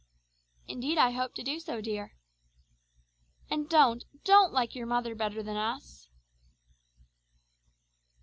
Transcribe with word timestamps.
"Indeed 0.67 0.97
I 0.97 1.11
hope 1.11 1.35
to 1.35 1.43
do 1.43 1.59
so, 1.59 1.79
dear." 1.79 2.13
"And 3.51 3.69
don't, 3.69 4.03
don't 4.23 4.51
like 4.51 4.73
your 4.73 4.87
mother 4.87 5.13
better 5.13 5.43
than 5.43 5.57
us!" 5.57 6.09